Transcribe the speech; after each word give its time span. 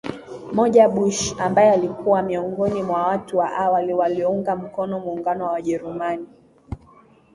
moja 0.53 0.87
Bush 0.89 1.35
ambae 1.39 1.71
alikuwa 1.71 2.21
miongoni 2.23 2.83
mwa 2.83 3.07
watu 3.07 3.37
wa 3.37 3.53
awali 3.53 3.93
waliounga 3.93 4.55
mkono 4.55 4.99
muungano 4.99 5.45
wa 5.45 5.53
Ujerumani 5.59 6.25